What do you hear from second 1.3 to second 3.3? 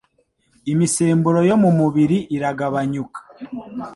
yo mu mubiri iragabanyuka.